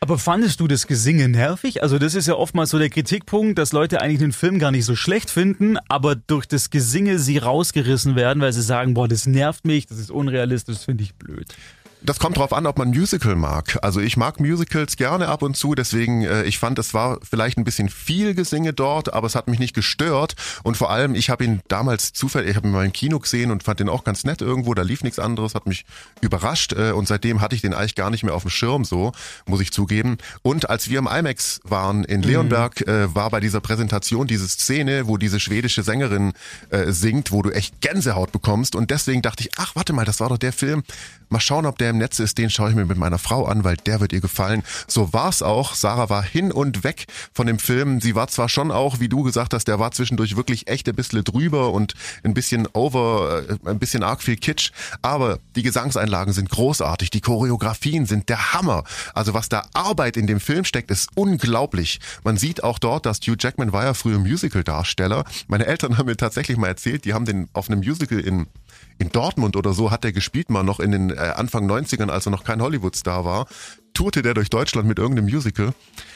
[0.00, 1.82] Aber fandest du das Gesinge nervig?
[1.82, 4.84] Also das ist ja oftmals so der Kritikpunkt, dass Leute eigentlich den Film gar nicht
[4.84, 9.26] so schlecht finden, aber durch das Gesinge sie rausgerissen werden, weil sie sagen, boah, das
[9.26, 11.54] nervt mich, das ist unrealistisch, das finde ich blöd.
[12.02, 13.78] Das kommt drauf an, ob man Musical mag.
[13.82, 17.56] Also ich mag Musicals gerne ab und zu, deswegen äh, ich fand, es war vielleicht
[17.58, 21.30] ein bisschen viel Gesinge dort, aber es hat mich nicht gestört und vor allem, ich
[21.30, 24.04] habe ihn damals zufällig, ich habe ihn mal im Kino gesehen und fand den auch
[24.04, 25.86] ganz nett irgendwo, da lief nichts anderes, hat mich
[26.20, 29.12] überrascht äh, und seitdem hatte ich den eigentlich gar nicht mehr auf dem Schirm so,
[29.46, 30.18] muss ich zugeben.
[30.42, 35.08] Und als wir im IMAX waren in Leonberg, äh, war bei dieser Präsentation diese Szene,
[35.08, 36.34] wo diese schwedische Sängerin
[36.70, 40.20] äh, singt, wo du echt Gänsehaut bekommst und deswegen dachte ich, ach warte mal, das
[40.20, 40.82] war doch der Film,
[41.30, 43.44] mal schauen, ob der der im Netz ist, den schaue ich mir mit meiner Frau
[43.44, 44.64] an, weil der wird ihr gefallen.
[44.88, 45.76] So war's auch.
[45.76, 48.00] Sarah war hin und weg von dem Film.
[48.00, 50.96] Sie war zwar schon auch, wie du gesagt hast, der war zwischendurch wirklich echt ein
[50.96, 51.94] bisschen drüber und
[52.24, 57.20] ein bisschen over, äh, ein bisschen arg viel Kitsch, aber die Gesangseinlagen sind großartig, die
[57.20, 58.82] Choreografien sind der Hammer.
[59.14, 62.00] Also was da Arbeit in dem Film steckt, ist unglaublich.
[62.24, 65.24] Man sieht auch dort, dass Hugh Jackman war ja früher Musical-Darsteller.
[65.46, 68.48] Meine Eltern haben mir tatsächlich mal erzählt, die haben den auf einem Musical in
[68.98, 72.26] in Dortmund oder so hat er gespielt mal noch in den äh, Anfang 90ern, als
[72.26, 73.46] er noch kein Hollywood-Star war,
[73.92, 75.72] tourte der durch Deutschland mit irgendeinem Musical.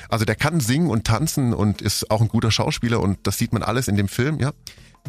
[0.08, 3.52] Also der kann singen und tanzen und ist auch ein guter Schauspieler und das sieht
[3.52, 4.52] man alles in dem Film, ja.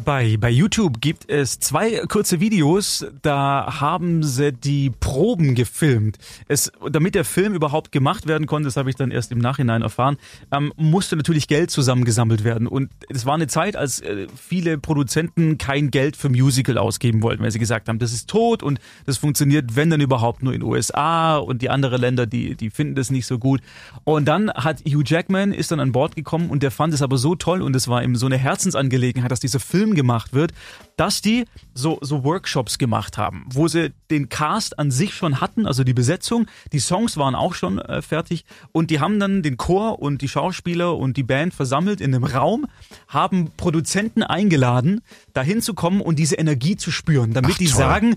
[0.04, 6.18] Bei, bei YouTube gibt es zwei kurze Videos, da haben sie die Proben gefilmt.
[6.48, 9.82] Es, damit der Film überhaupt gemacht werden konnte, das habe ich dann erst im Nachhinein
[9.82, 10.16] erfahren,
[10.50, 12.66] ähm, musste natürlich Geld zusammengesammelt werden.
[12.66, 17.42] Und es war eine Zeit, als äh, viele Produzenten kein Geld für Musical ausgeben wollten,
[17.42, 20.62] weil sie gesagt haben, das ist tot und das funktioniert, wenn dann überhaupt nur in
[20.62, 23.60] USA und die anderen Länder, die, die finden das nicht so gut.
[24.02, 27.18] Und dann hat Hugh Jackman ist dann an Bord gekommen und der fand es aber
[27.18, 30.52] so toll und es war ihm so eine Herzensangelegenheit, dass dieser Film Film gemacht wird,
[30.96, 35.66] dass die so, so Workshops gemacht haben, wo sie den Cast an sich schon hatten,
[35.66, 38.44] also die Besetzung, die Songs waren auch schon äh, fertig.
[38.70, 42.22] Und die haben dann den Chor und die Schauspieler und die Band versammelt in einem
[42.22, 42.66] Raum,
[43.08, 45.00] haben Produzenten eingeladen,
[45.32, 48.14] dahin zu kommen und diese Energie zu spüren, damit Ach, die sagen,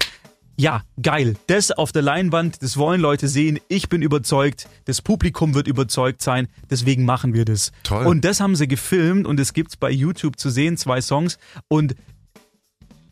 [0.57, 1.35] ja, geil.
[1.47, 3.59] Das auf der Leinwand, das wollen Leute sehen.
[3.67, 4.67] Ich bin überzeugt.
[4.85, 6.47] Das Publikum wird überzeugt sein.
[6.69, 7.71] Deswegen machen wir das.
[7.83, 8.05] Toll.
[8.05, 11.37] Und das haben sie gefilmt und es gibt's bei YouTube zu sehen, zwei Songs.
[11.67, 11.95] Und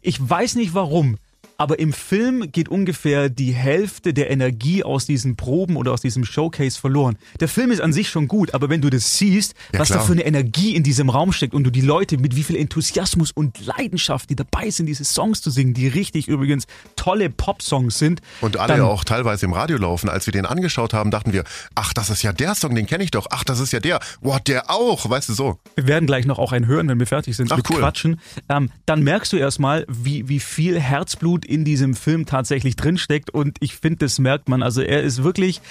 [0.02, 1.18] ich weiß nicht warum
[1.58, 6.26] aber im Film geht ungefähr die Hälfte der Energie aus diesen Proben oder aus diesem
[6.26, 7.18] Showcase verloren.
[7.40, 10.00] Der Film ist an sich schon gut, aber wenn du das siehst, ja, was klar.
[10.00, 12.56] da für eine Energie in diesem Raum steckt und du die Leute mit wie viel
[12.56, 17.98] Enthusiasmus und Leidenschaft, die dabei sind, diese Songs zu singen, die richtig übrigens tolle Pop-Songs
[17.98, 18.22] sind.
[18.42, 20.10] Und alle dann, auch teilweise im Radio laufen.
[20.10, 21.44] Als wir den angeschaut haben, dachten wir,
[21.76, 23.28] ach, das ist ja der Song, den kenne ich doch.
[23.30, 24.00] Ach, das ist ja der.
[24.22, 25.60] Boah, der auch, weißt du so.
[25.76, 27.78] Wir werden gleich noch auch einen hören, wenn wir fertig sind ach, mit cool.
[27.78, 28.20] Quatschen.
[28.50, 33.58] Ähm, dann merkst du erstmal, wie, wie viel Herzblut in diesem Film tatsächlich drinsteckt und
[33.60, 34.64] ich finde, das merkt man.
[34.64, 35.62] Also er ist wirklich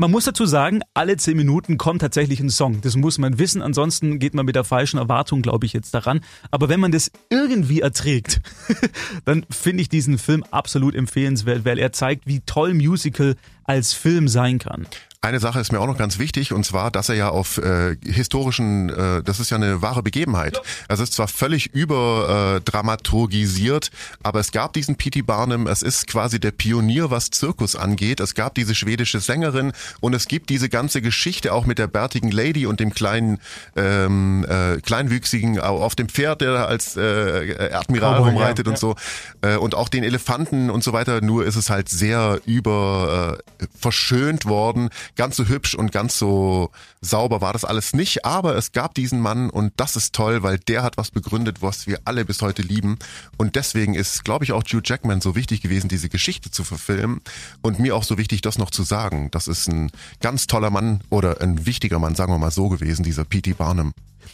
[0.00, 2.80] man muss dazu sagen, alle zehn Minuten kommt tatsächlich ein Song.
[2.80, 3.60] Das muss man wissen.
[3.60, 6.20] Ansonsten geht man mit der falschen Erwartung, glaube ich, jetzt daran.
[6.50, 8.40] Aber wenn man das irgendwie erträgt,
[9.26, 14.28] dann finde ich diesen Film absolut empfehlenswert, weil er zeigt, wie toll Musical als Film
[14.28, 14.86] sein kann.
[15.22, 17.94] Eine Sache ist mir auch noch ganz wichtig und zwar, dass er ja auf äh,
[18.02, 20.56] historischen, äh, das ist ja eine wahre Begebenheit.
[20.56, 20.62] Ja.
[20.88, 23.90] Es ist zwar völlig überdramaturgisiert,
[24.22, 25.20] aber es gab diesen P.T.
[25.20, 28.20] Barnum, es ist quasi der Pionier, was Zirkus angeht.
[28.20, 32.30] Es gab diese schwedische Sängerin und es gibt diese ganze Geschichte auch mit der bärtigen
[32.30, 33.40] Lady und dem kleinen
[33.76, 38.96] ähm, äh, kleinwüchsigen auf dem Pferd, der als äh, Admiral oh, rumreitet ja, und so
[39.42, 41.20] äh, und auch den Elefanten und so weiter.
[41.20, 46.70] Nur ist es halt sehr über äh, verschönt worden ganz so hübsch und ganz so
[47.00, 50.58] sauber war das alles nicht, aber es gab diesen Mann und das ist toll, weil
[50.58, 52.98] der hat was begründet, was wir alle bis heute lieben
[53.36, 57.20] und deswegen ist, glaube ich, auch Hugh Jackman so wichtig gewesen, diese Geschichte zu verfilmen
[57.62, 59.30] und mir auch so wichtig, das noch zu sagen.
[59.30, 63.02] Das ist ein ganz toller Mann oder ein wichtiger Mann, sagen wir mal so gewesen,
[63.02, 63.54] dieser P.T.
[63.54, 63.92] Barnum.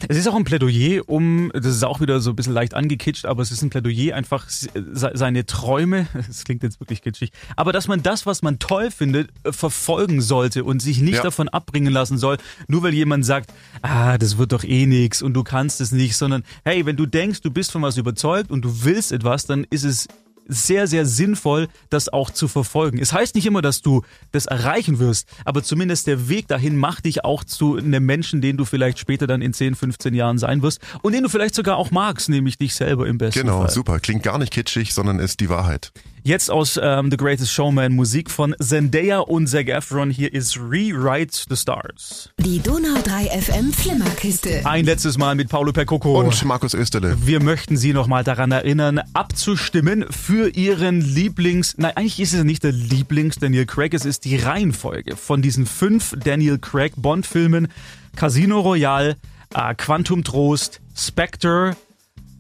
[0.09, 3.27] Es ist auch ein Plädoyer um, das ist auch wieder so ein bisschen leicht angekitscht,
[3.27, 7.89] aber es ist ein Plädoyer einfach seine Träume, das klingt jetzt wirklich kitschig, aber dass
[7.89, 11.23] man das, was man toll findet, äh, verfolgen sollte und sich nicht ja.
[11.23, 12.37] davon abbringen lassen soll,
[12.69, 16.17] nur weil jemand sagt, ah, das wird doch eh nix und du kannst es nicht,
[16.17, 19.65] sondern hey, wenn du denkst, du bist von was überzeugt und du willst etwas, dann
[19.71, 20.09] ist es
[20.49, 22.99] sehr, sehr sinnvoll, das auch zu verfolgen.
[22.99, 27.05] Es heißt nicht immer, dass du das erreichen wirst, aber zumindest der Weg dahin macht
[27.05, 30.63] dich auch zu einem Menschen, den du vielleicht später dann in 10, 15 Jahren sein
[30.63, 33.67] wirst und den du vielleicht sogar auch magst, nämlich dich selber im besten genau, Fall.
[33.67, 34.01] Genau, super.
[34.01, 35.93] Klingt gar nicht kitschig, sondern ist die Wahrheit.
[36.27, 40.11] Jetzt aus ähm, The Greatest Showman Musik von Zendaya und Zac Efron.
[40.11, 42.31] Hier ist Rewrite the Stars.
[42.39, 44.67] Die Donau 3 FM Flimmerkiste.
[44.67, 46.19] Ein letztes Mal mit Paulo Percoco.
[46.19, 47.17] Und Markus Österle.
[47.25, 51.77] Wir möchten Sie nochmal daran erinnern, abzustimmen für Ihren Lieblings...
[51.79, 55.65] Nein, eigentlich ist es nicht der Lieblings Daniel Craig, es ist die Reihenfolge von diesen
[55.65, 57.69] fünf Daniel Craig Bond-Filmen.
[58.17, 59.17] Casino Royale,
[59.55, 61.77] äh, Quantum Trost, Spectre,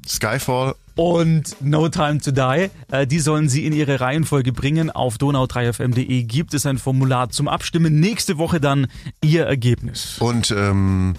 [0.08, 2.70] Skyfall und No Time to Die.
[2.90, 4.90] Äh, die sollen Sie in Ihre Reihenfolge bringen.
[4.90, 8.00] Auf donau3fm.de gibt es ein Formular zum Abstimmen.
[8.00, 8.88] Nächste Woche dann
[9.22, 10.16] Ihr Ergebnis.
[10.18, 11.14] Und ähm,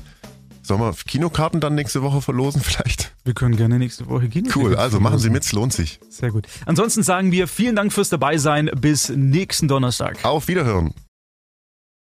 [0.64, 3.14] sollen wir Kinokarten dann nächste Woche verlosen vielleicht?
[3.24, 6.00] Wir können gerne nächste Woche Kinokarten Cool, also machen Sie mit, es lohnt sich.
[6.10, 6.48] Sehr gut.
[6.66, 8.70] Ansonsten sagen wir vielen Dank fürs Dabeisein.
[8.80, 10.24] Bis nächsten Donnerstag.
[10.26, 10.94] Auf Wiederhören.